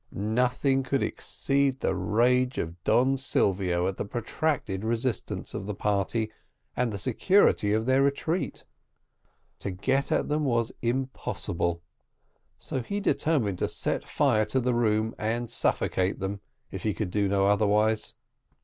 [0.11, 6.31] Nothing could exceed the rage of Don Silvio at the protracted resistance of the party,
[6.75, 8.63] and the security of their retreat.
[9.59, 11.83] To get at them was impossible,
[12.57, 16.41] so he determined to set fire to the room, and suffocate them,
[16.71, 18.15] if he could do no otherwise.